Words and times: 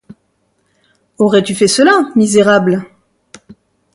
Aurais-tu 1.19 1.53
fait 1.53 1.67
cela, 1.67 2.09
misérable? 2.15 2.85